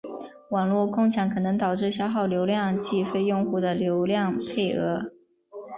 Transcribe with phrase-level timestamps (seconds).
[0.49, 5.11] 网络共享可能导致消耗流量计费用户的流量配额。